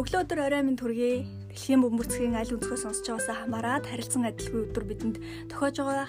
[0.00, 1.28] Өглөө өдөр орой минь төргий.
[1.52, 5.16] Дэлхийн бөмбөрцгийн аль өнцгөөс сонсож байгаасаа хамаарат харилцан адилгүй өдөр бидэнд
[5.52, 6.08] тохиож байгаа.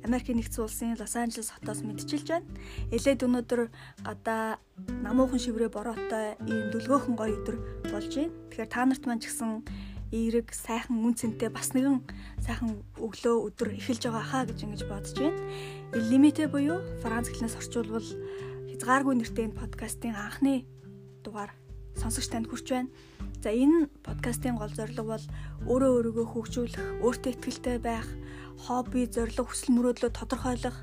[0.00, 2.48] Америкийн нэгдсэн улсын Лос Анжелес хотоос мэдчилж байна.
[2.88, 3.68] Элээд өнөөдөр
[4.08, 4.56] одоо
[5.04, 7.56] намуухан шиврээ бороотой ийм дүлгөөхөн гоё өдөр
[7.92, 8.32] болж байна.
[8.48, 9.60] Тэгэхээр та нарт маань ч гэсэн
[10.08, 12.00] эерэг сайхан үн цэнтэй бас нэгэн
[12.40, 15.36] сайхан өглөө өдөр эхэлж байгаа хаа гэж ингэж бодож байна.
[15.92, 18.08] Лимитэ буюу Франц хэлнээс орчуулбал
[18.72, 20.64] хязгааргүй нэртэй энэ подкастын анхны
[21.20, 21.52] дугаар
[21.98, 22.90] сонсогч танд хүрч байна.
[23.42, 25.24] За энэ подкастын гол зорилго бол
[25.66, 28.08] өөрөө өөрийгөө хөгжүүлэх, өөртөө ихтэй байх,
[28.66, 30.78] хобби, зорилго, хүсэл мөрөөдлөө тодорхойлох.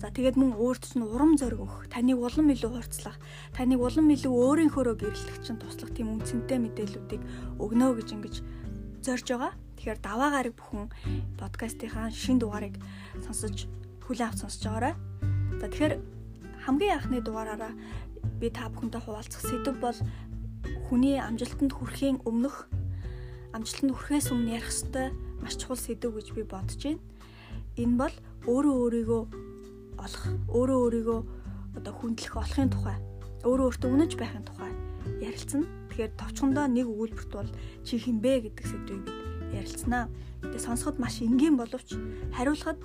[0.00, 3.20] За тэгээд мөн өөрт чинь урам зориг өгөх, таныг улам илүү хурцлах,
[3.52, 7.22] таныг улам илүү өөрийнхөөрөө гэрэлтэх чинь туслах тийм үнцэнтэй мэдээллүүдийг
[7.60, 8.34] өгнө гэж ингэж
[9.04, 9.52] зорж байгаа.
[9.76, 10.88] Тэгэхээр даваа гараг бүхэн
[11.36, 12.80] подкастынхаа шин дугаарыг
[13.20, 13.68] сонсож
[14.08, 14.94] хүлээн авч сонсож байгаарай.
[15.60, 15.94] За тэгэхээр
[16.64, 17.72] хамгийн анхны дугаараараа
[18.40, 19.98] би та бүхэнтэй хуваалцах сэдв бол
[20.92, 22.68] хүний амжилтанд хүрэхийн өмнөх
[23.56, 25.08] амжилтанд хүрэхээс өмнө ярих ёстой
[25.40, 27.00] маш чухал сэдв гэж би бодож байна.
[27.80, 29.22] Энэ бол өөрөө өөрийгөө
[30.04, 31.20] олох, өөрөө өөрийгөө
[31.80, 33.00] одоо хүндлэх олохын тухай,
[33.40, 34.68] өөрөө өөртөө үнэнч байхын тухай
[35.24, 35.64] ярилцсан.
[35.88, 37.48] Тэгэхээр товчхондоо нэг өгүүлбэрт бол
[37.88, 39.08] чи хинбэ гэдэг сэдвийг
[39.56, 40.12] ярилцсанаа.
[40.44, 41.96] Тэгээ сонсоход маш энгийн боловч
[42.36, 42.84] хариулахад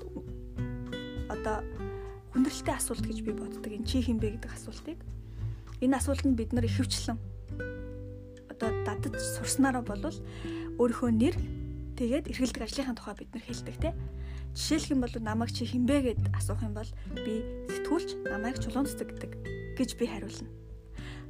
[1.28, 1.60] одоо
[2.32, 3.68] хүндрэлтэй асуулт гэж би боддог.
[3.68, 4.96] Энэ чи хинбэ гэдэг асуултыг.
[5.84, 7.20] Энэ асуултанд бид нар ихэвчлэн
[8.58, 10.18] одоо дадаж сурснараа болвол
[10.82, 11.36] өөрийнхөө нэр
[11.98, 13.94] тэгээд эргэлдэг ажлынхаа тухай бид нар хэлдэг те.
[14.58, 19.32] Жишээлх юм бол намайг чи хинбэ гэд асуух юм бол би сэтгүүлч намайг чулуунцдаг гэдэг
[19.78, 20.50] гэж би хариулна.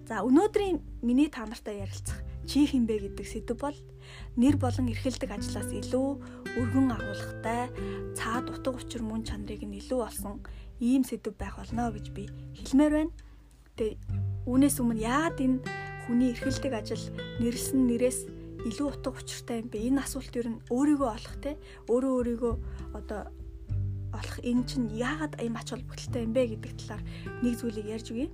[0.08, 3.76] За өнөөдрийн миний та нартай ярилцах чи хинбэ гэдэг сэдв бол
[4.40, 6.08] нэр болон эрхэлдэг ажлаас илүү
[6.56, 7.68] өргөн агуулгатай
[8.16, 10.40] цаад утга учир мөн чанарыг нь илүү олсон
[10.80, 13.14] ийм сэдв байх болно гэж би хэлмээр байна.
[13.76, 15.60] Тэгээ үүнээс өмнө яагаад энэ
[16.08, 17.04] хүний эрхэлдэг ажил
[17.44, 18.20] нэрлсэн нэрээс
[18.64, 19.92] илүү утга учиртай юм бэ?
[19.92, 21.60] Энэ асуулт ер нь өөрийгөө олох те
[21.92, 22.54] өөрөө өөрийгөө
[22.96, 23.28] одоо
[24.16, 27.04] олох энэ чинь яагаад ийм ач холбогдолтой юм бэ гэдэг талаар
[27.44, 28.32] нэг зүйлийг ярьж өгье.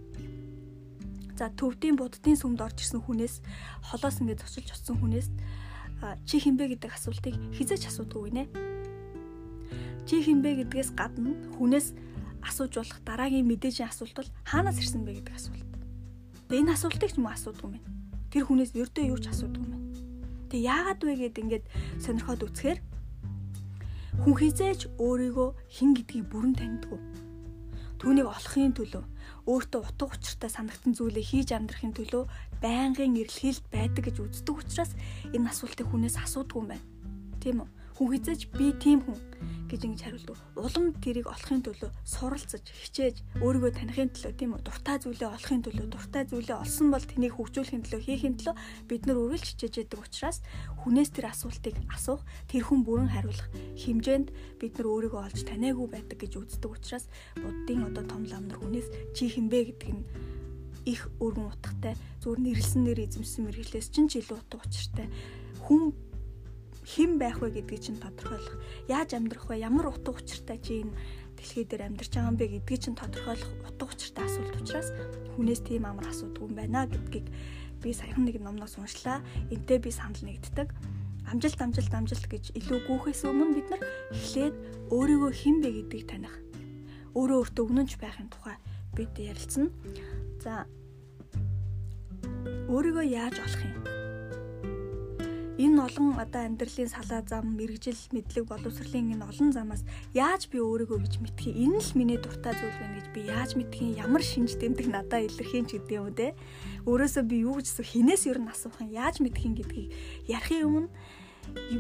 [1.34, 3.42] За төвдийн буддын сүмд орж ирсэн хүнээс
[3.90, 5.28] холоос ингээд зочилж очсон хүнээс
[6.30, 8.44] чи хинбэ гэдэг асуултыг хизээч асуудаггүй нэ.
[10.06, 11.98] Чи хинбэ гэдгээс гадна хүнээс
[12.46, 15.73] асууж болох дараагийн мэдээжийн асуулт бол хаанаас ирсэн бэ гэдэг асуулт.
[16.54, 17.90] Тэгээ энэ асуултыг ч мөн асуудаг юм байна.
[18.30, 19.90] Тэр хүнээс ердөө юу ч асуудаг юм байна.
[20.54, 21.66] Тэгээ яагаад вэ гэд ингээд
[21.98, 22.80] сонирхоод үзэхээр
[24.22, 27.02] хүн хизээч өөрийгөө хин гэдгийг бүрэн таньдгүй.
[27.98, 29.04] Түүнийг олохын төлөө
[29.50, 32.30] өөртөө утга учиртай санагтан зүйлээ хийж амьдрахын төлөө
[32.62, 34.94] байнгын эрэлхийлд байдаг гэж үздэг учраас
[35.34, 36.86] энэ асуултыг хүнээс асуудгүй юм байна.
[37.42, 37.70] Тийм үү?
[37.94, 39.20] Хүн хизээж би тийм хүн
[39.74, 40.38] гэж ингэж хариулдаг.
[40.54, 44.62] Улам тэрийг олохын төлөө суралцаж, хичээж, өөрийгөө танихын төлөө тийм үү?
[44.62, 48.56] Дуртай зүйлээ олохын төлөө, дуртай зүйлээ олсон бол тэнийг хөгжүүлэхин төлөө, хийхин төлөө
[48.86, 50.46] бид нар үргэлж хичээж яадаг учраас
[50.86, 53.50] хүнээс тэр асуултыг асуух, тэр хүн бүрэн хариулах
[53.82, 54.30] хэмжээнд
[54.62, 57.10] бид нар өөрийгөө олж таниагүй байдаг гэж үздэг учраас
[57.42, 60.06] буддын одоо том лам нар хүнээс чи хинбэ гэдэг нь
[60.86, 65.08] их өргөн утгатай зүгээр нэрлсэн нэр эзэмсэн мэрэгчлээс чинь ч илүү утга учиртай
[65.64, 65.96] хүн
[66.84, 68.60] хэн байх вэ гэдгийг чинь тодорхойлох.
[68.92, 69.64] Яаж амьдрах вэ?
[69.64, 70.94] Ямар утга учиртай чи энэ
[71.40, 74.90] дэлхий дээр амьдарч байгаа юм бэ гэдгийг чинь тодорхойлох утга учиртай асуулт учраас
[75.36, 77.28] хүнээс тийм амар асуудаг юм байна гэдгийг
[77.84, 79.20] би саяхан нэг номноос уншлаа.
[79.52, 80.72] Энтэй би санал нэгддэг.
[81.28, 84.56] Амжилт амжилт амжилт гэж илүү гүөхээс өмнө бид нар эхлээд
[84.92, 86.36] өөрийгөө хэн бэ гэдгийг таних.
[87.16, 88.60] Өөрөө өөртөө үнэнч байхын тухай
[88.96, 89.72] бид ярилцсан.
[90.44, 90.68] За
[92.68, 93.93] өөрийгөө яаж олох юм?
[95.58, 99.86] Энэ олон одоо амьдралын салаа зам, мэрэгжил, мэдлэг, боловсролын энэ олон замаас
[100.18, 101.54] яаж би өөрийгөө гэж мэдхий?
[101.54, 103.94] Энэ л миний дуртай зүйл байна гэж би яаж мэдхий?
[103.94, 106.34] Ямар шинж тэмдэг надад илэрхийн ч гэдэг юм те.
[106.90, 109.94] Өөрөөсөө би юу гэж асуух, хинээс ер нь асуух юм, яаж мэдхин гэдгийг
[110.26, 110.90] ярихын өмнө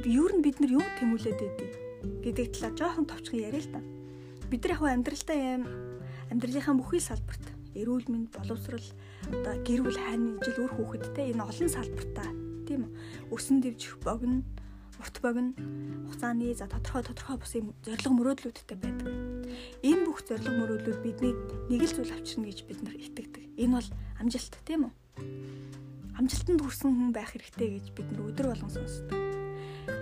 [0.05, 1.73] ер нь бид нар юу тэмүүлээд байдгийг
[2.21, 3.81] гэдэг талаар жоохон товчхон яриа л та.
[4.53, 5.63] Бид нар яг амьдралдаа юм
[6.29, 7.41] амьдралынхаа бүхий салбарт
[7.73, 8.85] эрүүл мэнд, боловсрол,
[9.33, 13.29] одоо гэр бүл хайрны жил үр хүүхэдтэй энэ олон салбартаа тийм үү?
[13.29, 14.41] Өсөн дэвжих богино,
[14.97, 15.53] урт богино
[16.09, 19.13] хугацааны за тодорхой тодорхой бус юм зориг мөрөөдлүүдтэй байдаг.
[19.85, 21.37] Энэ бүх зориг мөрөөдлүүд бидний
[21.69, 23.43] нэг л зүйл авчирна гэж бид нар итгэдэг.
[23.61, 24.93] Энэ бол амжилт тийм үү?
[26.17, 29.17] Амжилтанд хүрсэн хүн байх хэрэгтэй гэж бид нар өдөр болгон сонсдог.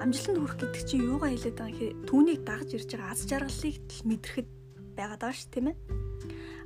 [0.04, 2.08] Амжилтанд хүрэх гэдэг чинь юугаа хэлээд байгаа юм хэ?
[2.08, 4.50] Түүнийг дагж ирж байгаа аз жаргалыг л мэдрэхэд
[4.96, 5.78] байгаад байгаа ш тийм ээ.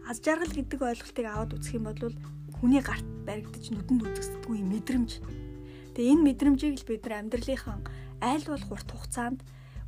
[0.10, 2.14] Аз жаргал гэдэг ойлголтыг аваад үзэх юм бол
[2.58, 5.12] хүний гарт баригдаж нүдэнд үзэгддэггүй мэдрэмж
[5.96, 7.80] Тэгээ энэ мэдрэмжийг л бид нар амьдралынхаа
[8.20, 9.40] аль болох урт хугацаанд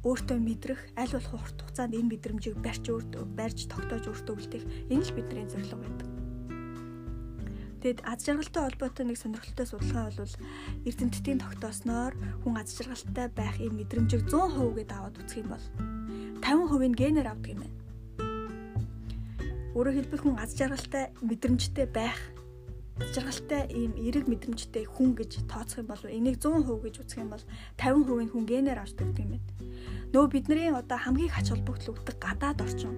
[0.08, 5.04] өөртөө мэдрэх, аль болох урт хугацаанд энэ мэдрэмжийг барьж өөртөө барьж тогтоож өөртөө үлдээх энэ
[5.04, 6.08] л бидний зорилго байдаг.
[7.84, 10.36] Тэгэд аз жаргалтай холбоотой нэг сонирхолтой судалгаа бол
[10.88, 15.66] эрдэмтдийн тогтоосноор хүн аз жаргалтай байх ийм мэдрэмжийг 100% гэдээ аваад үзэх юм бол
[16.40, 17.78] 50% нь генээр авдаг юм байна.
[19.76, 22.18] Өөрөөр хэлбэл хүн аз жаргалтай мэдрэмжтэй байх
[23.14, 27.44] жаргалтай ийм эерэг мэдрэмжтэй хүн гэж тооцох юм бол энийг 100% гэж үзэх юм бол
[27.78, 29.40] 50% нь хүн генээр авчдаг юм байна.
[30.14, 32.98] Нөө бидний одоо хамгийн хач холбогдлогддог гадаад орчин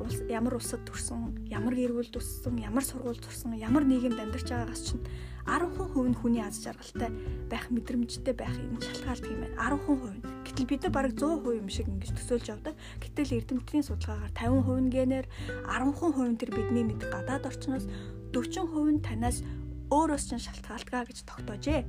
[0.00, 4.82] улс ямар улсад төрсөн, ямар гэр бүл төссөн, ямар сургууль төрсөн, ямар нийгэмд амьдарч байгаагаас
[4.92, 5.02] чинь
[5.46, 7.10] 10% нь хүний аз жаргалтай
[7.48, 9.56] байх мэдрэмжтэй байх энэ шалтгаалдаг юм байна.
[9.56, 10.24] 10% нь.
[10.44, 12.74] Гэтэл бид нар бараг 100% юм шиг ингэж төсөөлж явдаг.
[13.00, 15.26] Гэтэл эрдэмтдийн судалгаагаар 50% нь генээр
[15.64, 17.86] 10% төр бидний мэддэг гадаад орчноос
[18.32, 19.42] 40% нь танаас
[19.90, 21.82] өөрөөс чинь шалтгаалдаг гэж тогтоожээ.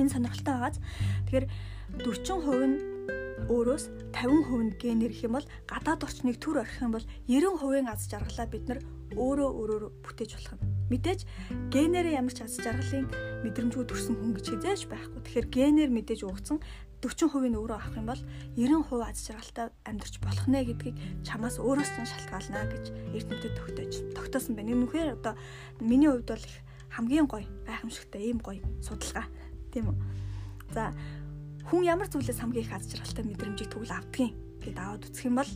[0.00, 0.78] Энэ сонирхолтой байгааз.
[1.28, 1.46] Тэгэхээр
[2.00, 2.76] 40% нь
[3.48, 8.06] өөрөөс 50% нь генер гэх юм бол гадаад орчныг төр орхих юм бол 90% аз
[8.06, 8.80] жаргалаа бид нар
[9.16, 10.60] өөрөө өөрөөр бүтээж болох юм.
[10.90, 11.20] Мэдээж
[11.72, 13.10] генерээ ямар ч аз жаргалын
[13.42, 15.20] мэдрэмжгүй төрсэн хүн гэж хизээж байхгүй.
[15.24, 16.58] Тэгэхээр генер мэдээж өгсөн
[17.00, 18.22] 40% нь өөрөө авах юм бол
[18.60, 22.84] 90% аз жаргалтай амьдарч болох нэ гэдгийг чамаас өөрөөс нь шалтгаална гэж
[23.16, 24.76] эрдэмтэд тогтоож тогтоосон байна.
[24.76, 25.34] Үнэхээр одоо
[25.80, 26.46] миний хувьд бол
[26.92, 29.26] хамгийн гоё гайхамшигтай ийм гоё судалгаа
[29.72, 29.98] тийм үү.
[30.76, 30.92] За
[31.72, 35.52] хүн ямар зүйлээс хамгийн их аз жаргалтай мэдрэмжийг тэгвэл авдгийг гэд аваад үзэх юм бол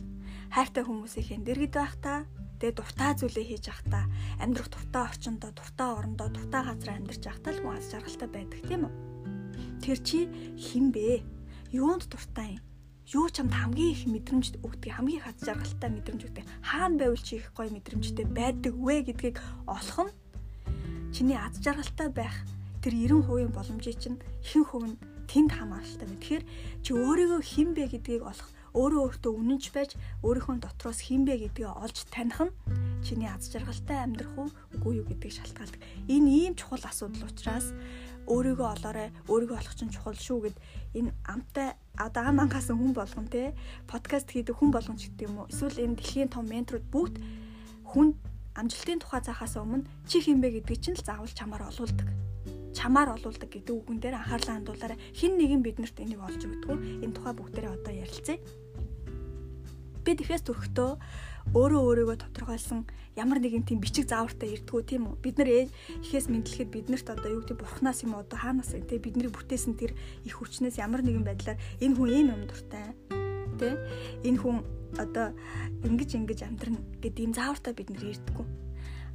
[0.49, 2.25] хайртай хүмүүсийн дэргэд байхдаа
[2.57, 4.03] тэгээ дуртай зүйлээ хийж байхдаа
[4.41, 8.87] амьдрах дуртай орчиндөө дуртай орондоо дуртай газар амьдарч байхдаа л хүн аз жаргалтай байдаг тийм
[8.87, 8.93] үү
[9.83, 10.25] тэр чи
[10.57, 11.34] хин бэ
[11.71, 12.63] юунд дуртай юм
[13.13, 17.37] юу чамд хамгийн их мэдрэмж өгдөг хамгийн их аз жаргалтай мэдрэмж өгдөг хаана байвал чи
[17.37, 19.37] их гоё мэдрэмжтэй байдаг вэ гэдгийг
[19.69, 20.13] олох нь
[21.13, 22.33] чиний аз жаргалтай байх
[22.81, 26.21] тэр 90% боломжийг чинь хэн хувь нь тэнд хамааралтай байна.
[26.21, 26.43] Тэгэхээр
[26.85, 29.91] чи өөрийгөө хэн бэ гэдгийг олох, өөрөө өөртөө үнэнч байж
[30.21, 32.53] өөрийнхөө дотроос хэн бэ гэдгийг олж таних нь
[33.01, 35.81] чиний аз жаргалтай амьдрах уу үгүй юу гэдгийг шалтгаалдаг.
[36.11, 37.73] Энэ ийм чухал асуудал учраас
[38.27, 40.57] өөрийгөө олоорой, өөрийгөө олох чинь чухал шүү гэд
[40.97, 43.53] энэ амтай одоо ам ангасан хүн болгон те
[43.87, 45.49] подкаст хийдэг хүн болгон ч гэдэг юм уу.
[45.51, 47.15] Эсвэл энэ дэлхийн том менторууд бүгд
[47.85, 48.17] хүн
[48.55, 52.07] амжилтын тухай заахаас өмнө чи хин бэ гэдгийг чинь л заавал чамаар олуулдаг
[52.75, 54.99] чамаар олуулдаг гэдэг үгэн дээр анхаарлаа хандуулаарай.
[55.15, 57.07] Хин нэгэн биднэрт энийг олж өгдөг.
[57.07, 58.37] Энэ тухай бүгдээрээ одоо ярилцъя.
[60.03, 60.91] Би тэгэхээс төрөхдөө
[61.53, 65.15] өөрөө өөрийгөө тодорхойлсон ямар нэгэн тийм бичиг заавартай ирдгүү тийм үү?
[65.21, 69.77] Бид нар ихээс мэдлэхэд биднэрт одоо юу гэдэг бурхнаас юм одоо хаанаас те биднийг бүтээсэн
[69.77, 69.93] тэр
[70.25, 72.91] их хүчнээс ямар нэгэн байдлаар энэ хүн ийм юм дуртай
[73.61, 73.77] те
[74.25, 74.65] энэ хүн
[74.99, 75.31] одоо
[75.85, 78.45] ингэж ингэж амьдрна гэдэг ийм заавартай бид нар ирдгүү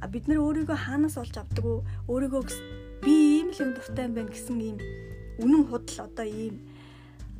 [0.01, 2.41] а бид нар өөрийгөө хаанаас олж авдаг уу өөрийгөө
[3.05, 4.77] би ийм л юм дуртай юм байна гэсэн ийм
[5.41, 6.55] үнэн худал одоо ийм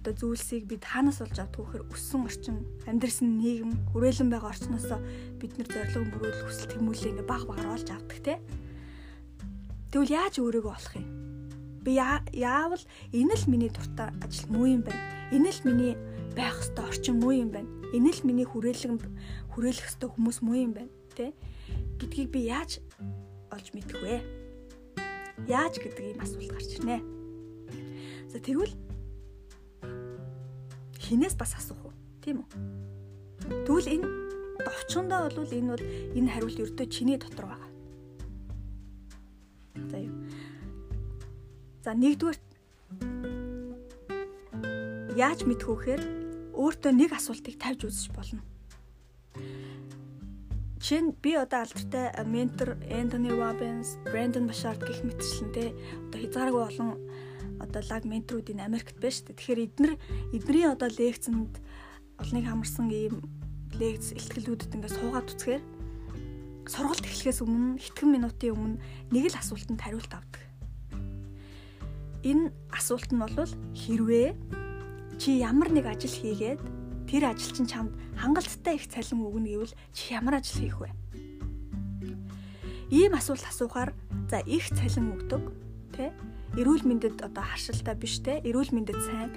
[0.02, 2.58] одоо зүйлсийг бид хаанаас олж авдаг вэ гэхээр өссөн орчин
[2.90, 4.90] амьдрсан нийгэм хүрээлэн байгаа орчноос
[5.38, 8.42] бид нар зорилго мөрөөл хүсэл тэмүүлээ ингээ баг багаар олж авдаг те.
[9.94, 11.06] Тэгвэл яаж өөрийгөө олох юм?
[11.86, 12.82] Би яавал
[13.14, 15.06] энэ л миний дуртай ажил муу юм байна.
[15.30, 15.94] Энэ л миний
[16.34, 17.70] байх ёстой орчин муу юм байна.
[17.94, 18.98] Энэ л миний хүрээлэн
[19.54, 21.30] хүрээлэх ёстой хүмүүс муу юм байна те.
[22.02, 22.82] Гэдгийг би яаж
[23.54, 24.18] олж мэдэх вэ?
[25.46, 26.98] Яаж гэдэг ийм асуулт гарч ирнэ.
[28.32, 28.74] За тэгвэл
[31.12, 31.94] хинээс бас асуух уу?
[32.24, 32.48] Тийм үү?
[33.68, 34.08] Тэгвэл энэ
[34.64, 37.70] довчондоо бол энэ бол энэ хариулт өртөө чиний дотор байгаа.
[39.92, 40.16] За юу.
[41.84, 42.40] За нэгдүгээр
[45.20, 46.02] яаж гэхээр
[46.56, 48.40] өөртөө нэг асуултыг тавьж үзэж болно.
[50.92, 55.72] Нь би одоо алдартай ментор Энтони Робинс, Брэндон Башард гэх мэтчлэнтэй
[56.12, 56.90] одоо хязгааргүй олон
[57.62, 59.38] одоо лаг менторууд энэ Америкт байна шүү дээ.
[59.38, 59.94] Тэгэхээр эднэр
[60.34, 61.54] эдний одоо лекцэнд
[62.18, 63.22] олныг хамарсан ийм
[63.78, 65.64] лекц ихтгэлүүдэд ингээд суугаад үцхээр
[66.68, 68.78] сургалт эхлэхээс өмнө хэтгэн минутын өмнө
[69.12, 70.44] нэг л асуултанд хариулт авдаг.
[72.22, 73.34] Энэ асуулт нь бол
[73.74, 74.30] хэрвээ
[75.18, 76.62] чи ямар нэг ажил хийгээд
[77.10, 80.90] тэр ажил чинь чамд хангалттай их цалин өгнө гэвэл чи ямар ажил хийх вэ?
[82.94, 83.92] Ийм асуулт асуухаар
[84.30, 85.44] за их цалин өгдөг
[85.98, 86.14] тэ
[86.60, 89.32] эрүүл мэндэд одоо харшилтай биш тэ эрүүл мэндэд сайн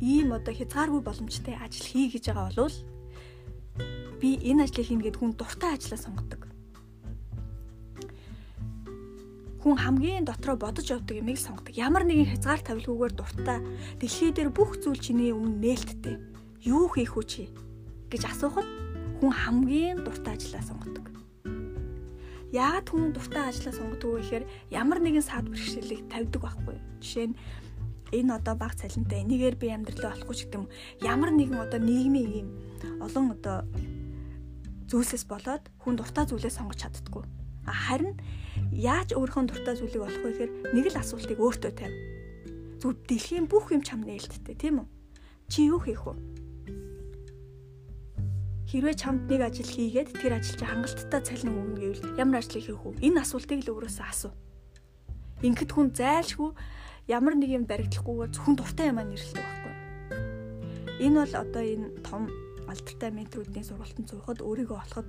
[0.00, 2.76] ийм одоо хязгааргүй боломжтой ажил хий гэж байгаа болвол
[4.20, 6.48] би энэ ажлыг хийнэ гэд хүн дуртай ажлаа сонгодог.
[9.60, 11.76] Хүн хамгийн дотроо бодож явдаг юмыг сонгодог.
[11.76, 13.58] Ямар нэгэн хязгаар тавилгүйгээр дуртай
[14.00, 16.16] дэлхий дээр бүх зүйл чиний өмнө нээлттэй
[16.64, 17.44] юу хийх үү чи
[18.08, 18.68] гэж асуухад
[19.20, 21.15] хүн хамгийн дуртай ажлаа сонгодог.
[22.54, 26.76] Яагаад хүн дуртай ажлаа сонгодог вэ гэхээр ямар нэгэн саад бэрхшээлийг тавьдаг байхгүй.
[27.02, 27.36] Жишээ нь
[28.14, 30.70] энэ одоо баг цалинтай энийгээр би амьдралаа олохгүй ч гэдэг юм.
[31.02, 32.48] Ямар нэгэн одоо нийгмийн юм
[33.02, 33.66] олон одоо
[34.86, 37.26] зүйлсээс болоод хүн дуртай зүйлээ сонгож чаддггүй.
[37.66, 38.14] Харин
[38.70, 41.96] яаж өөрийнхөө дуртай зүйлийг олох вэ гэхээр нэг л асуултыг өөртөө тавь.
[42.78, 44.88] Зүг дэлхийн бүх юм чам нээлттэй тийм үү?
[45.50, 46.14] Чи юу хийх вэ?
[48.66, 52.82] Хэрвээ чамд нэг ажил хийгээд тэр ажил чи хангалттай цалин өгнө гэвэл ямар ажлыг хийх
[52.82, 52.98] вэ?
[52.98, 54.34] Энэ асуултыг л өөрөөсөө асуу.
[55.46, 56.50] Ингээд хүн зайлшгүй
[57.06, 59.74] ямар нэг юм баригдлахгүйгээр зөвхөн дуртай юмаа нэрлэдэг байхгүй.
[60.98, 62.22] Энэ бол одоо энэ том
[62.66, 65.08] алдартай менторуудын сургалтанд суухад өөрийгөө олоход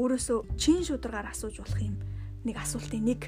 [0.00, 2.00] өөрөөсөө чин шударгаар асууж болох юм
[2.48, 3.20] нэг асуултын нэг.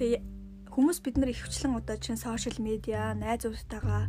[0.00, 0.20] Тэгээ
[0.72, 4.08] хүмүүс бид нар ихвчлэн одоо чин сошиал медиа, найзуудтайгаа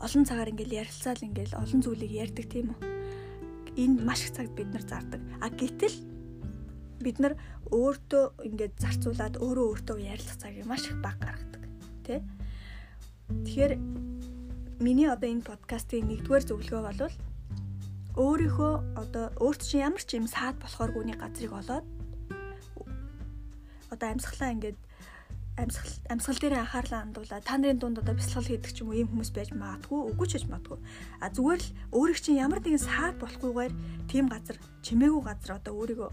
[0.00, 2.80] олон цагаар ингээл ярилцаал ингээл олон зүйлийг ярьдаг тийм үү.
[3.76, 5.20] Энэ маш их цагт бид нар зардаг.
[5.44, 5.96] А гэтэл
[7.04, 7.36] бид нар
[7.68, 11.62] өөртөө ингээд зарцуулаад өөрөө өөртөө ярилцах цагийг маш их бага гаргадаг.
[12.04, 12.24] Тэ?
[13.44, 13.72] Тэгэхээр
[14.80, 17.14] миний одоо энэ подкастын нэгдүгээр зөвлөгөө бол
[18.18, 21.86] өөрийнхөө одоо өөрт чинь ямар ч юм саад болохоор гүний газрыг олоод
[23.92, 24.78] одоо амьсгалаа ингээд
[25.60, 29.08] амьсгал амьсгал дээр анхаарлаа хандуулаад та нарын дунд одоо бясалгал хийдэг ч юм уу ийм
[29.12, 30.78] хүмүүс байж магадгүй үгүй ч гэж магадгүй.
[31.20, 33.72] А зүгээр л өөрийг чинь ямар нэгэн саад болохгүйгээр
[34.08, 36.10] тийм газар чимээгүй газар одоо өөрийгөө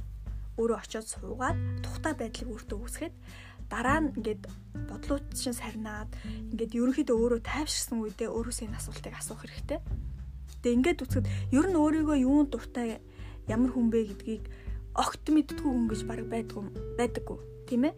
[0.58, 3.16] өөрөө очиод суугаад тухтай байдлыг өөртөө үүсгээд
[3.70, 4.44] дараа нь ингээд
[4.89, 6.10] бодлууд чинь сарнаад
[6.51, 9.80] ингээд ерөнхийдөө өөрөө тайвширсан үедээ өөрөөсөө энэ асуултыг асуух хэрэгтэй.
[10.63, 12.98] Тэгээ ингээд үцгэд ер нь өөрийгөө юунд дуртай
[13.46, 14.44] ямар хүн бэ гэдгийг
[14.98, 16.63] огт мэдтгүй хүн гэж баг байдгүй
[16.98, 17.38] байдаггүй.
[17.70, 17.94] Тийм ээ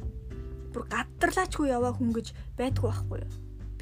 [0.79, 3.31] бүр гаддарлаачгүй яваа хүн гэж байдгүй байхгүй юу.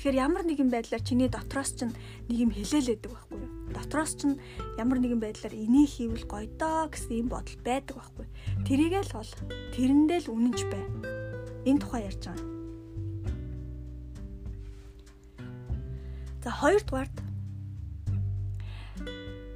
[0.02, 1.94] Тэгэхээр ямар нэгэн байдлаар чиний дотроос ч нэг
[2.34, 3.54] юм хэлээлээдэг байхгүй юу.
[3.70, 4.34] Дотроос ч
[4.82, 8.26] ямар нэгэн байдлаар энийг хийвэл гоё доо гэсэн юм бодол байдаг байхгүй.
[8.66, 9.32] Тэрийгээ л бол
[9.78, 10.84] тэрэндээ л үнэнч бай.
[11.70, 12.46] Энэ тухай ярьж байгаа.
[16.42, 17.18] За хоёрдугаард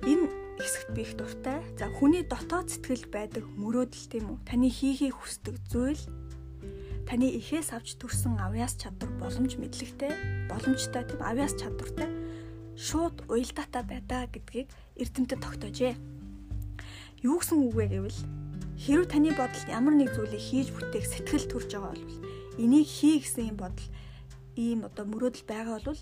[0.06, 0.26] энэ
[0.62, 1.58] хэсэгт би их дуртай.
[1.78, 4.38] За хүний дотоод сэтгэл байдаг мөрөөдөл тийм үү?
[4.46, 6.02] Таны хийхийг хүсдэг зүйл
[7.08, 12.10] таны ихээс авч төрсэн авьяас чадвар боломж мэдлэгтэй боломжтой тийм авьяас чадвартай
[12.78, 14.68] шууд уялдаатай байдаа гэдгийг
[14.98, 15.94] эрдэмтэд тогтоожээ.
[17.22, 18.20] Юу гэсэн үг вэ гэвэл
[18.82, 22.06] хэрв таны бодолд ямар нэг зүйлийг хийж бүтээх сэтгэл төрж байгаа бол
[22.58, 23.88] энийг хий гэсэн юм бодол
[24.58, 26.02] ийм одоо мөрөөдөл байгаа бол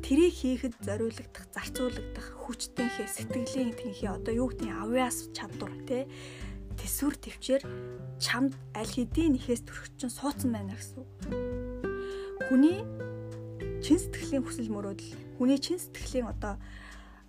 [0.00, 6.08] тэрийг хийхэд зориулагдах, зарцуулагдах хүчтэнхээ сэтгэлийн тэнхээ одоо юу гэдэг нь авьяас чадвар тий
[6.82, 7.62] тэсвэр төвчээр
[8.18, 11.06] чамд аль хэдийн нэхээс төрөх чинь суудсан байна гэсэн.
[12.50, 12.82] Хүний
[13.78, 16.58] чин сэтгэлийн хүсэл мөрөөдөл, хүний чин сэтгэлийн одоо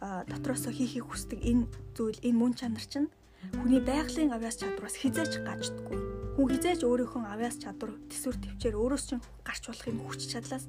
[0.02, 3.14] дотроосоо хийхийг хүсдэг энэ зүйл, энэ мөн чанар чинь
[3.62, 6.00] хүний байгалийн авяас чадвараас хизээч гаждаггүй.
[6.34, 10.66] Хүн хизээч өөрийнхөө авяас чадвар төсвөр төвчээр өөрөөс чинь гарч болох юм хүч чадлаас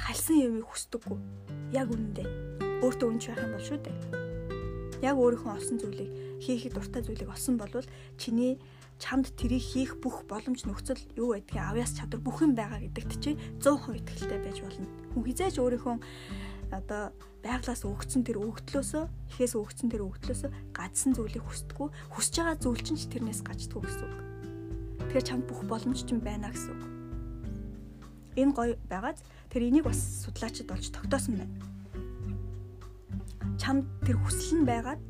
[0.00, 1.18] халсан юмыг хүсдэггүй.
[1.76, 2.26] Яг үнэндээ
[2.80, 4.31] өөртөө үнч байх юм бол шүү дээ
[5.02, 8.62] яг өөрийнхөө олсон зүйлийг хийхэд дуртай зүйлийг олсон болвол чиний
[9.02, 13.34] чамд тэрийг хийх бүх боломж нөхцөл юу байдгийг авьяас чадвар бүх юм байгаа гэдэгт чи
[13.58, 14.86] 100% итгэлтэй байж болно.
[15.10, 15.96] Хүн хизээж өөрийнхөө
[16.70, 17.10] одоо
[17.42, 19.04] байглаас өгцөн тэр өгдлөөсөө
[19.34, 24.06] ихээс өгцөн тэр өгдлөөсөө гадсан зүйлийг хүсдэггүй хүсэж байгаа зүйл чинь ч тэрнээс гаждаггүй гэсэн
[24.06, 24.14] үг.
[25.10, 26.82] Тэгэхээр чамд бүх боломж чинь байна гэсэн үг.
[28.38, 31.71] Энэ гоё байгааз тэр энийг бас судлаачид олж тогтоосон байна
[33.60, 35.02] чамд тэр хүсэл нь байгаад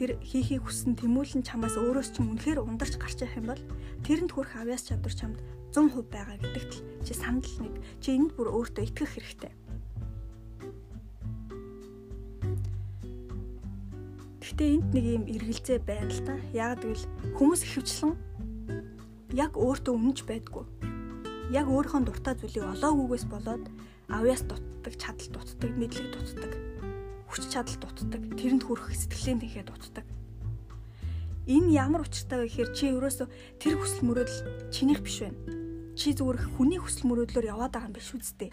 [0.00, 3.62] тэр хийхийг хүссэн тэмүүлэн чамаас өөрөөс чинь үнэхээр ундарч гарч явах юм бол
[4.08, 5.38] тэрэнд хүрэх авьяас чадвар чамд
[5.76, 9.52] 100% байгаа гэдэгт л чи сандал нэг чи энд бүр өөртөө итгэх хэрэгтэй.
[14.40, 16.34] Гэхдээ энд нэг юм эргэлзээ байна л та.
[16.56, 17.06] Яг гэвэл
[17.36, 18.16] хүмүүс ихэвчлэн
[19.36, 20.64] яг өөртөө үнэнч байдгүй.
[21.50, 23.64] Яг өөрийнхөө дуртай зүйлийг олоогүйгээс болоод
[24.06, 26.52] авьяас дутдаг, чадал дутдаг, мэдлэг дутдаг
[27.30, 28.22] хүч чадал дутдаг.
[28.34, 30.06] Тэрэнд хүрэх сэтгэлийн тэнхээ дутдаг.
[31.46, 33.28] Энэ ямар учиртай вэ гэхээр чи өөрөөсөө
[33.62, 35.38] тэр хүсэл мөрөөдөл чинийх биш байна.
[35.94, 38.50] Чи зүгээр хүний хүсэл мөрөөдлөөр яваад байгаа юм биш үсттэй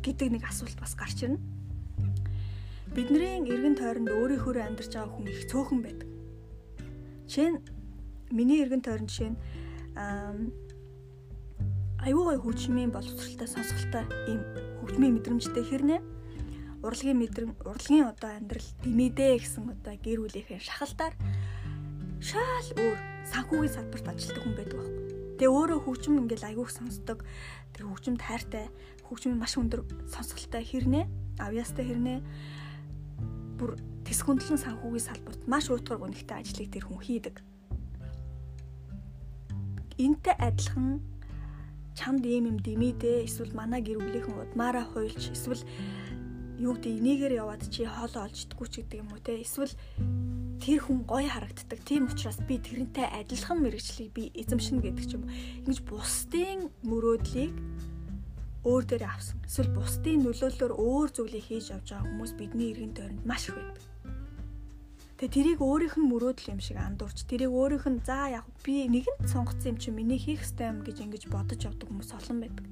[0.00, 1.40] гэдэг нэг асуулт бас гарч ирнэ.
[2.96, 6.08] Бидний эргэн тойронд өөрийнхөө амьдарч байгаа хүн их цөөхөн байдаг.
[7.28, 7.60] Жишээ нь
[8.32, 9.38] миний эргэн тойрон жишээ нь
[12.08, 14.40] аюу гай хөгжмийн боловсралтай сонсголтой ийм
[14.80, 16.00] хөгжмийн мэдрэмжтэй хэрнээ
[16.82, 21.14] урлагийн мэдрэн урлагийн одоо амьдрал димэдэ гэсэн одоо гэр бүлийнхээ шахалтаар
[22.22, 22.98] шал өөр
[23.28, 25.04] санхүүгийн салбарт ажилладаг хүн байдаг байхгүй.
[25.38, 27.18] Тэгээ өөрөө хөгжим ингээл айгүйх сонсдог.
[27.74, 28.66] Тэр хөгжимд хайртай,
[29.06, 31.04] хөгжим маш өндөр сонсголтой хэрнээ,
[31.38, 32.18] авьяастай хэрнээ
[33.58, 37.36] бүр тэсхүндлэн санхүүгийн салбарт маш уутгар гонхтой ажлыг тэр хүн хийдэг.
[39.98, 41.02] Энтэй адилхан
[41.98, 45.62] чамд ийм юм димэдэ эсвэл манай гэр бүлийнхэн удмаараа хуйлч эсвэл
[46.62, 49.74] юу гэдэг энийгээр яваад чи хоолоо олж идэггүй ч гэдэг юм уу те эсвэл
[50.62, 51.78] тэр хүн гоё харагддаг.
[51.86, 55.26] Тийм учраас би тэрнтэй адилхан мэрэгчлийг би эзэмшнэ гэдэг ч юм.
[55.62, 57.54] Ингэж бусдын мөрөөдлийг
[58.66, 59.38] өөр дээр авсан.
[59.46, 63.82] Эсвэл бусдын нөлөөллөөр өөр зүйлийг хийж авч байгаа хүмүүс бидний эргэн тойронд маш их байдаг.
[65.18, 69.26] Тэгээ тэрийг өөрийнх нь мөрөөдөл юм шиг андуурч тэрийг өөрийнх нь за яг би нэгэнд
[69.26, 72.66] сонгоцсон юм чи миний хийх ёстой юм гэж ингэж бодож явдаг хүмүүс олон байдаг.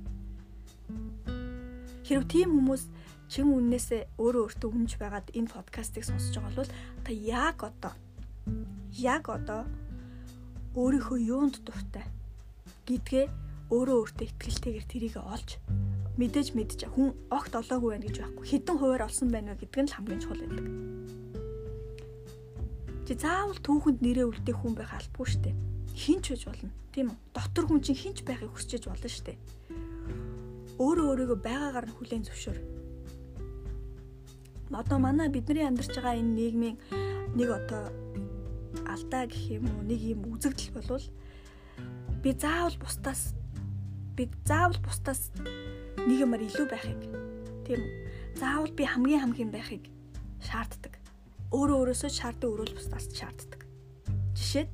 [2.06, 2.86] Хэрвээ тийм хүмүүс
[3.26, 6.70] чин үннээсээ өөрөө өөртөө үнж байгаад энэ подкастыг сонсож байгаа бол
[7.02, 7.94] та яг одоо
[8.94, 9.66] яг одоо
[10.78, 12.06] өөрийнхөө юунд дуртай
[12.86, 13.26] гэдгээ
[13.74, 15.58] өөрөө өөртөө ихтгэлтэйгээр тэрийг олж
[16.14, 19.90] мэдээж мэдж хүн огт олоогүй байна гэж байхгүй хэдэн хуваар олсон байна вэ гэдг нь
[19.90, 21.15] л хамгийн чухал байдаг.
[23.06, 25.56] Чи заавал түүхэнд нэрээ үлдээх хүн байх албагүй шүү дээ.
[25.94, 26.74] Хинч гэж болно.
[26.90, 27.18] Тийм үү?
[27.30, 29.38] Дотор хүн чинь хинч байхыг хүсэж болно шүү дээ.
[30.82, 32.58] Өөрөө өөрийгөө байгаагаар нь хүлээн зөвшөөр
[34.74, 36.76] одоо манай бидний амьдарч байгаа энэ нийгмийн
[37.38, 37.86] нэг одоо
[38.90, 41.06] алдаа гэх юм уу нэг юм үзэгдэл болвол
[42.22, 43.34] би заавал бусдаас
[44.16, 45.30] би заавал бусдаас
[46.02, 47.00] нэг юмар илүү байхыг
[47.62, 47.80] тийм
[48.34, 49.84] заавал би хамгийн хамгийн байхыг
[50.42, 50.95] шаарддаг
[51.54, 53.60] өөрөө өөрөөсөө шаарддаг өрөөл бусдаас шаарддаг.
[54.34, 54.70] Жишээд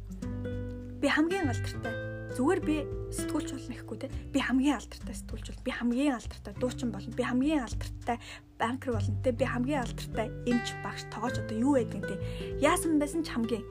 [1.03, 1.95] би хамгийн алдартай
[2.33, 2.77] зүгээр би
[3.13, 7.13] сэтгүүлч болно гэхгүй те би хамгийн алдартай сэтгүүлч бол би хамгийн алдартай дуучин болно.
[7.13, 8.17] Би хамгийн алдартай
[8.57, 12.17] банкер болно те би хамгийн алдартай эмч багш тоогооч одоо юу байдаг те.
[12.65, 13.65] Яасан байсан ч хамгийн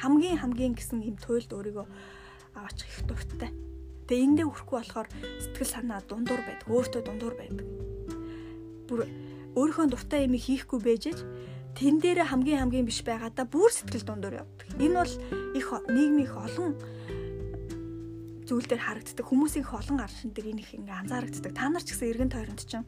[0.00, 1.86] хамгийн хамгийн гэсэн юм туйлд өөрийгөө
[2.56, 3.52] аваачих их дуртай.
[4.08, 5.08] Тэгээ эндээ хүрэхгүй болохоор
[5.44, 7.66] сэтгэл санаа дундуур байдаг өөртөө дундуур байдаг.
[8.88, 9.04] Бүр
[9.60, 11.20] өөрийнхөө дуртай юм хийхгүй байжж
[11.80, 14.68] тэн дээр хамгийн хамгийн биш байгаадаа бүр сэтгэл дундуур явдаг.
[14.76, 15.14] Энэ бол
[15.56, 16.76] их нийгмийн их олон
[18.44, 19.24] зүйл дээр харагддаг.
[19.24, 21.56] Хүмүүсийн их олон аршин дээр энэ их ингээ анзаарагддаг.
[21.56, 22.84] Та нар ч гэсэн эргэн тойронд чинь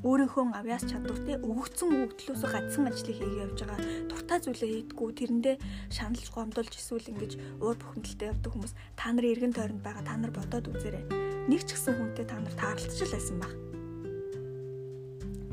[0.00, 5.56] өөрийнхөө авяас чадвар те өгөгдсөн өгөгдлөөсөө гацсан ажлыг хийгээ явж байгаа дуртай зүйлээ хийдгүү тэрэндээ
[5.92, 10.08] шаналж гомдолж эсвэл ингэж уур бухимдалтай явдаг хүмүүс та нарын эргэн тойронд байгаа.
[10.08, 11.04] Та нар бодоод үзээрэй.
[11.52, 13.71] Нэг ч гэсэн хүнтэй та нар тааралцж л байсан баг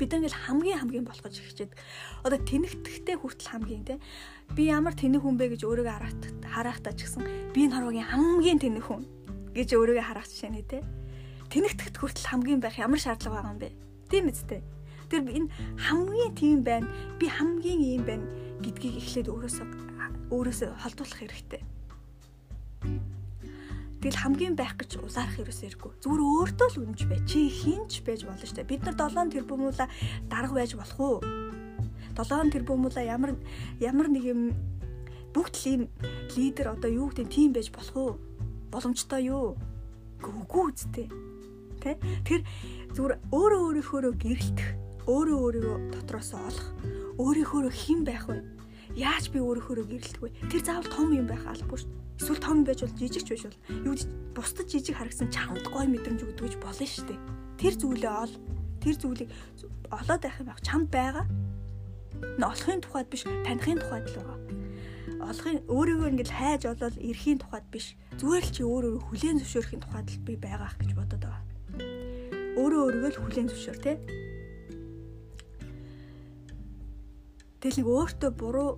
[0.00, 1.72] бид ингээл хамгийн хамгийн болох гэж хичээд
[2.24, 3.94] одоо тэнэгтэхтэй хүртэл хамгийн те
[4.56, 8.58] би ямар тэнэг хүн бэ гэж өөрийгөө хараахтаа хараахтаа ч гэсэн би энэ хорвогийн хамгийн
[8.64, 9.04] тэнэг хүн
[9.54, 10.80] гэж өөрийгөө харах жишээ нэ тэ.
[11.50, 13.70] Тэнэгтгэд хүртэл хамгийн байх ямар шаардлага байгаа юм бэ?
[14.06, 14.62] Тийм үстэй.
[15.10, 16.86] Тэр энэ хамгийн тийм байна.
[17.18, 18.26] Би хамгийн ийм байна
[18.62, 19.66] гэдгийг эхлээд өөрөөсөө
[20.30, 21.62] өөрөөсөө холдуулах хэрэгтэй.
[24.00, 25.92] Тэгэл хамгийн байх гэж узаарах ерөөсөө хэрэггүй.
[26.00, 27.20] Зүгээр өөртөө л үнэнч бай.
[27.28, 28.64] Чи хинч байж болно штэ.
[28.64, 29.86] Бид нар 7 тэрбумуула
[30.28, 31.16] дарга байж болох уу?
[32.16, 33.36] 7 тэрбумуула ямар
[33.76, 34.40] ямар нэг юм
[35.36, 35.82] бүгд ийм
[36.32, 38.12] лидер одоо юу гэдэг тийм байж болох уу?
[38.70, 39.56] боломжтой юу?
[40.22, 41.08] Үгүй үсттэй.
[41.82, 41.98] Тэ?
[42.24, 42.44] Тэр
[42.94, 44.68] зүгээр өөрөө өөрийнхөө гэрэлтэх,
[45.10, 46.66] өөрөө өөрийгөө дотроос олох,
[47.18, 48.44] өөрийнхөө хэн байх вэ?
[48.94, 50.30] Яаж би өөрийнхөө гэрэлтэх вэ?
[50.52, 51.99] Тэр заавал том юм байх албагүй шүү.
[52.20, 53.96] Эсвэл том байж бол жижиг ч байж бол юу
[54.36, 57.20] бусдад жижиг харагсан чамд гой мэдрэмж өгдөг болно шүү дээ.
[57.56, 58.34] Тэр зүйлээ ол.
[58.84, 59.30] Тэр зүйлийг
[59.88, 61.24] олоод байх юм байх чамд байгаа.
[62.36, 64.40] Н олохын тухайд биш, таних тухайд л байгаа
[65.20, 70.08] олохын өөрийгөө ингээл хайж олоод эрхийн тухайд биш зүгээр л чи өөрөө хүлээн зөвшөөрөхийн тухайд
[70.10, 71.44] л би байгаах гэж бодоод байгаа.
[72.56, 73.92] Өөрөө өөрийгөө л хүлээн зөвшөөр тэ.
[77.60, 78.70] Тэгэл нэг өөртөө буруу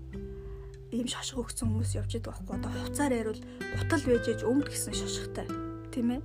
[0.93, 3.41] ийм шошго өгсөн хүмүүс явж идэг байхгүй одоо хуцаар ярил
[3.81, 5.49] утал байжээж өмд гэсэн шошготой.
[5.89, 6.21] Тийм ээ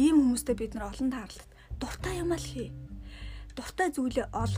[0.00, 2.72] ийм хүмүүстэй бид нар олон таарлаа дуртай юм аа л хий.
[3.52, 4.54] Дуртай зүйлээ ол.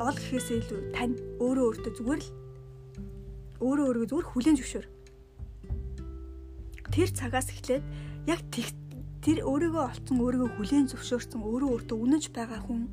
[0.00, 2.28] Ол гэхээс илүү тань өөрөө өөртөө зүгээр л
[3.60, 4.86] өөрөө өөрийгөө зүгээр хүлээн зөвшөөр.
[6.92, 7.84] Тэр цагаас эхлээд
[8.24, 12.88] яг тэр өөрийгөө олцсон өөрийгөө хүлээн зөвшөөрсөн өөрөө өөртөө үнэнч байгаа хүн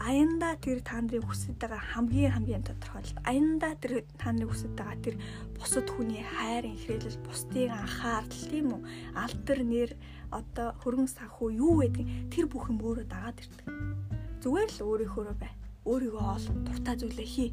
[0.00, 4.98] аяндаа тэр та нарын хүсэж байгаа хамгийн хамгийн тодорхойлолт аяндаа тэр та нарын хүсэж байгаа
[5.04, 5.16] тэр
[5.56, 8.80] бусад хүний хайр инхрээлэл бусдын анхаарал тийм үү
[9.12, 9.90] алдар нэр
[10.32, 13.68] одоо хөргөн санхүү юу гэдэг тэр бүх юм өөрөө дагаад ирдэг
[14.40, 15.52] зүгээр л өөрийнхөө бай
[15.84, 17.50] өөрийгөө ол дуртай зүйлээ хий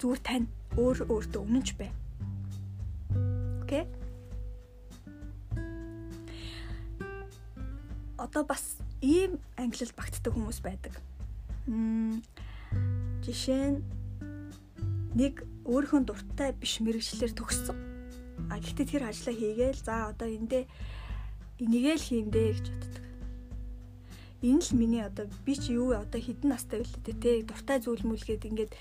[0.00, 0.46] зүгээр тань
[0.80, 1.90] өөр өөртөө өмнөж бай.
[3.60, 3.84] Окей?
[8.16, 10.96] Одоо бас ийм англил багтдаг хүмүүс байдаг.
[11.68, 13.84] Жишээ нь
[15.18, 17.76] нэг өөрийнхөө дуртай биш мэрэгчлэр төгссөн.
[18.48, 20.64] А гэхдээ тэр ажлаа хийгээл за одоо эндээ
[21.60, 23.04] энийгээ л хийндэ гэж боддог.
[24.40, 28.48] Энэ л миний одоо би чи юу одоо хідэн настай байлээ те дуртай зүйл мүлгээд
[28.48, 28.72] ингээд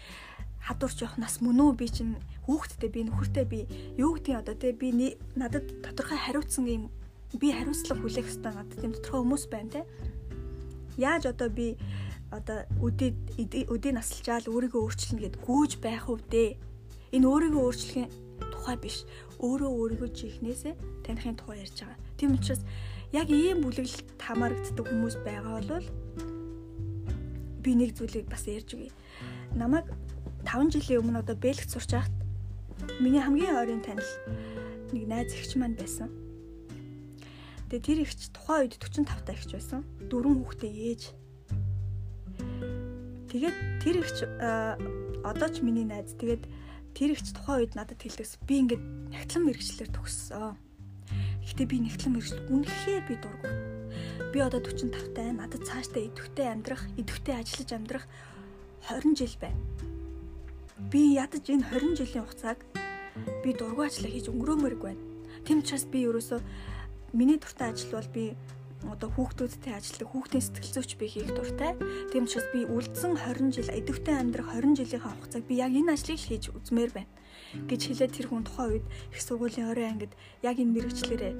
[0.63, 2.15] хадуурч явах нас мөн үү би чинь
[2.47, 3.59] хүүхдтэй би нөхөртэй би
[3.99, 6.87] юу гэдгийг одоо те би надад тодорхой хариуцсан юм
[7.35, 9.81] би хариуцлага хүлээх хэвээр надад тийм тодорхой хүмүүс байна те
[10.95, 11.75] яаж одоо би
[12.29, 13.09] одоо өдөө
[13.73, 16.49] өдөө насалчаал өөрийгөө өөрчилнө гэд гүйж байх үедээ
[17.17, 18.09] энэ өөрийгөө өөрчлөхийн
[18.53, 18.97] тухай биш
[19.41, 21.97] өөрөө өөрийгөө чихнээсээ таних тухай ярьж байгаа.
[22.17, 22.61] Тийм учраас
[23.15, 25.87] яг ийм бүлэглэлт хамаарагддаг хүмүүс байгаа бол
[27.63, 28.93] би нэг зүйлийг бас ярьж өгье.
[29.57, 29.89] Намайг
[30.45, 32.13] 5 жилийн өмнө одоо бэлгт сурч байхад
[33.01, 34.11] миний хамгийн ойрын танил
[34.93, 36.13] нэг найз эгч маань байсан.
[37.69, 39.81] Тэгээ тэр эгч тухайн үед 45 та эгч байсан.
[40.09, 41.01] Дөрвөн хүүхдээ ээж.
[43.29, 44.17] Тэгээд тэр эгч
[45.21, 46.17] одоо ч миний найз.
[46.17, 46.43] Тэгээд
[46.97, 48.41] тэр эгч тухайн үед надад хэлдэгс.
[48.49, 50.57] Би ингээд нягтлан мэрэгчлэр төгссөн.
[51.45, 53.49] Гэхдээ би нягтлан мэрэгчл үнэхээр би дургу.
[54.33, 58.05] Би одоо 45 таа надад цаашдаа идэвхтэй амьдрах, идэвхтэй ажиллаж амьдрах
[58.89, 59.61] 20 жил байна.
[60.89, 62.59] Би ядаж энэ 20 жилийн хугацааг
[63.45, 65.01] би дургу ажиллаа хийж өнгөрөөмөрг байна.
[65.45, 66.39] Тэм учраас би ерөөсөө
[67.13, 68.33] миний дуртай ажил бол би
[68.87, 71.75] одоо хүүхдүүдтэй ажилладаг хүүхдийн сэтгэл зүйч би хийх дуртай.
[72.15, 76.19] Тийм учраас би үлдсэн 20 жил идэвхтэй амьдрах 20 жилийнхаа хугацааг би яг энэ ажлыг
[76.19, 77.11] хийж үзмээр байна
[77.67, 80.13] гэж хэлээд тэр хүн тухайн үед их сургуулийн орой ангид
[80.45, 81.33] яг энэ мэрэгчлэрээ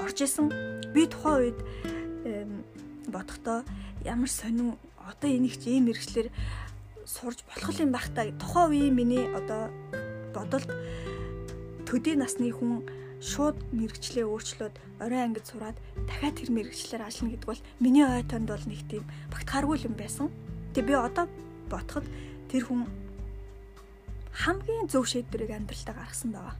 [0.00, 0.48] орж исэн.
[0.96, 1.58] Би тухайн үед
[3.12, 3.68] бодохдоо
[4.04, 6.32] ямар сонин одоо энийг чи ийм мэрэгчлэр
[7.04, 9.68] сурж болох юм байх та тухайн үеийн миний одоо
[10.32, 10.68] бодолд
[11.88, 12.84] төдий насны хүн
[13.20, 15.76] шууд мэрэгчлээ өөрчлөөд орой ангид сураад
[16.06, 20.30] дахиад тэр мэрэгчлэр ажиллана гэдэг бол миний ой тонд бол нэг тийм багтахааргүй юм байсан.
[20.74, 21.26] Тэгээ би одоо
[21.70, 22.06] бодоход
[22.50, 22.86] тэр хүн
[24.32, 26.56] хамгийн зөв шийдвэрийг амьдралтаа гаргасан байгаа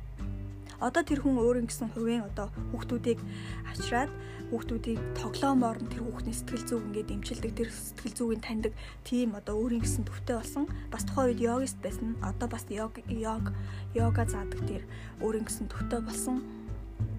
[0.79, 3.18] одоо тэр хүн өөрийн гэсэн хувийн одоо хүүхдүүдийг
[3.66, 4.11] авчраад
[4.48, 8.72] хүүхдүүдийг тоглоомоор нь тэр хүүхний сэтгэл зүг ингээд дэмчилдэг тэр сэтгэл зүгийг таньдаг
[9.04, 10.64] тийм одоо өөрийн гэсэн төвтэй болсон.
[10.88, 12.16] Бас тухайн үед йогист байсан.
[12.24, 13.52] Одоо бас йог йог
[13.92, 14.82] йога заадаг тэр
[15.20, 16.40] өөрийн гэсэн төвтэй болсон.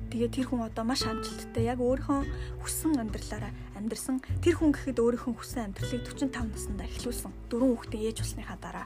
[0.09, 1.69] Тэгээ тэр хүн одоо маш амжилттай.
[1.69, 2.25] Яг өөрийнхөө
[2.65, 4.25] хүссэн амьдралаараа амьдрсан.
[4.41, 7.31] Тэр хүн гэхэд өөрийнхөө хүссэн амьдралыг 45 наснда эхлүүлсэн.
[7.53, 8.85] Дөрөв хүүхдээ ээж болсныхаа дараа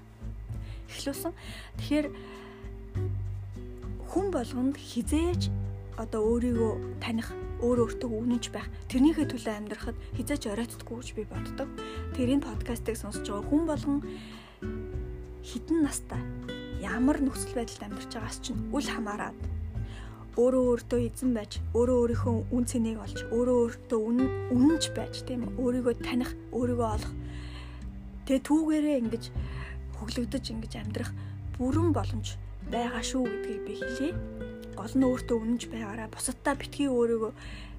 [0.91, 1.31] эхлүүлсэн.
[1.79, 2.07] Тэгэхээр
[4.11, 5.47] хүн болгонд хизээж
[5.95, 7.31] одоо өөрийгөө таних
[7.63, 11.69] өөр өөртөө үнэнч байх тэрнийхээ төлөө амьдрахад хизээж оройтдаггүй гэж би боддог.
[12.11, 13.99] Тэрийн подкастыг сонсож байгаа хүн болгон
[15.47, 16.21] хідэн настай
[16.83, 19.35] ямар нөхцөл байдалд амьдарч байгаас чинь үл хамааран
[20.35, 25.45] өөрөө өөртөө эзэн байж өөрөө өөрийнхөө үн цэнийг олж өөрөө өөртөө үнэн үнэнч байж тийм
[25.61, 27.13] өөрийгөө таних өөрийгөө олох
[28.25, 29.23] тэгээ түүгээрээ ингэж
[30.01, 31.11] хөглөгдөж ингэж амьдрах
[31.55, 32.35] бүрэн боломж
[32.73, 34.09] байгаа шүү гэдгийг би хэлье.
[34.73, 37.31] Гол нь өөртөө үнэнч байгаараа бусадтай битгий өөрийгөө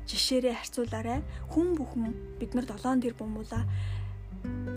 [0.07, 1.21] жишээрээ харьцуулаарай.
[1.51, 3.67] Хүн бүхэн бид нар долоон дэр бумуула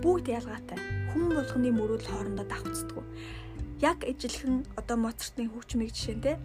[0.02, 0.78] бүгд ялгаатай.
[1.12, 3.04] Хүн болгоны мөрөөдөл хоорондоо давхцдаг.
[3.84, 6.36] Яг ижилхэн одоо Моцартны хөгжмийг жишээнтэй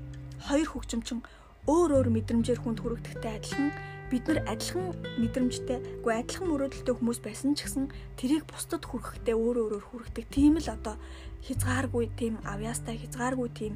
[0.48, 1.24] хоёр хөгжимчин
[1.66, 3.72] өөр өөр мэдрэмжээр хүнд хүрэгдэхтэй адилхан
[4.12, 7.86] бид нар адилхан мэдрэмжтэй, үгүй адилхан мөрөөдөлтэй хүмүүс байсан ч гэсэн
[8.20, 10.26] тэрийг бусдад хүргэхдээ өөр өөрөөр хүргэдэг.
[10.30, 11.00] Тийм л одоо
[11.48, 13.74] хязгааргүй тийм авьяастай хязгааргүй тийм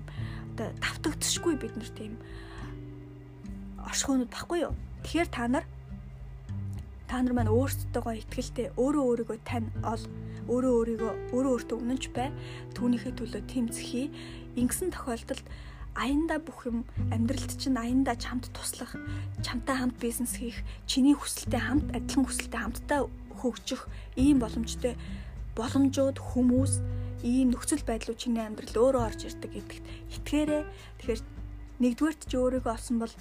[0.56, 2.14] одоо давтагдчихгүй бид нар тийм
[3.88, 4.74] оршихуунууд баггүй юу.
[5.04, 5.66] Тэгэхээр та нар
[7.08, 10.04] та нар маань өөрсдөө ихтгэлтэй өөрөө өөрийгөө тань ол
[10.52, 12.32] өөрөө өөрийгөө өөрөө өөртөө үнэнч бай
[12.76, 14.08] түүнийхээ төлөө тэмцэхий
[14.60, 15.48] ингэсэн тохиолдолд
[15.98, 18.94] аяндаа бүх юм амьдралд чинь аяндаа чамд туслах,
[19.42, 23.00] чамтай хамт бизнес хийх, чиний хүсэлтэд хамт адилхан хүсэлтэд хамтдаа
[23.42, 24.94] хөгжих ийм боломжтой
[25.58, 26.74] боломжууд хүмүүс
[27.24, 29.86] ийм нөхцөл байдлууд чиний амьдрал өөрөө орж ирдэг гэдэгт
[30.18, 30.64] итгээрэй.
[31.02, 31.22] Тэгэхээр
[31.82, 33.14] нэгдүгээрт чи өөрийгөө олсон бол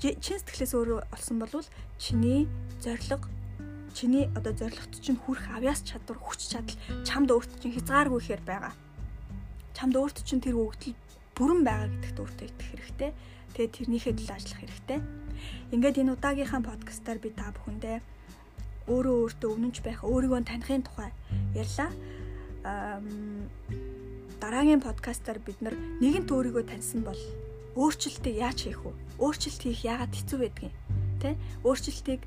[0.00, 1.52] чин сэтгэлээс өөрөө олсон бол
[1.98, 2.48] чиний
[2.80, 3.22] зориг
[3.96, 8.74] чиний одоо зоригт чинь хүрэх авяас чадвар хүч чадал чамд өөрт чинь хязгааргүй ихээр байгаа.
[9.74, 10.94] Чамд өөрт чинь тэр өгдөл
[11.34, 13.10] бүрэн байгаа гэдэгт өөртөө итгэх хэрэгтэй.
[13.58, 15.00] Тэгээд тэрнийхээ төлөө ажиллах хэрэгтэй.
[15.74, 17.98] Ингээд энэ удаагийнхаа подкастаар би та бүхэндээ
[18.86, 21.10] өөрөө өөртөө үнэнч байх, өөрийгөө танихын тухай
[21.58, 21.90] ярьлаа.
[24.40, 27.20] Дараагийн подкастаар бид нар нэгэнт өөрийгөө таньсан бол
[27.76, 28.92] өөрчлөлтийг яаж хийх вэ?
[29.22, 30.74] Өөрчлөлт хийх яагаад хэцүү байдгийг
[31.22, 31.38] тэ?
[31.66, 32.22] Өөрчлөлтийг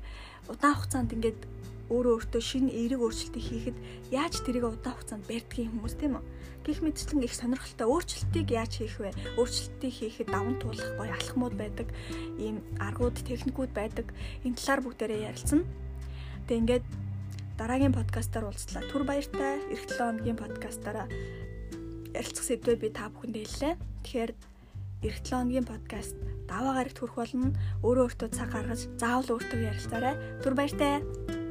[0.48, 1.40] удаан хугацаанд ингээд
[1.92, 3.78] өөрөө өөртөө шинэ эерэг өөрчлөлтийг хийхэд
[4.12, 6.24] яаж тэрийг удаан хугацаанд барьдгийг хүмүүс тийм үү?
[6.62, 9.10] гих мэдчлэн их сонирхолтой өөрчлөлтийг яаж хийх вэ?
[9.34, 11.88] Өөрчлөлтийг хийхэд даван туулах гоё алхмууд байдаг,
[12.38, 14.06] ийм аргууд, техникүүд байдаг.
[14.46, 15.66] Энэ талаар бүгдээрээ ярилцсан.
[16.46, 16.86] Тэгээ ингээд
[17.58, 18.82] дараагийн подкастаар уулзлаа.
[18.88, 19.60] Түр баяртай.
[19.72, 21.06] Эх 7 хоногийн подкастаараа
[22.14, 23.74] ярилцах сэдвээ би та бүхэнд хэллээ.
[24.04, 24.30] Тэгэхээр
[25.08, 26.16] эх 7 хоногийн подкаст
[26.48, 27.52] даваа гарагт хүрэх болно.
[27.84, 30.14] Өөрөө өөртөө цаг гаргаж заавал өөртөө ярилцаарай.
[30.40, 31.41] Түр баяртай.